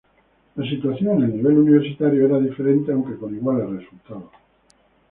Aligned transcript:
La 0.55 0.67
situación 0.67 1.17
en 1.17 1.23
el 1.29 1.35
nivel 1.37 1.59
universitario 1.59 2.25
era 2.25 2.39
diferente, 2.39 2.91
aunque 2.91 3.17
con 3.19 3.35
iguales 3.35 3.69
resultados. 3.83 4.31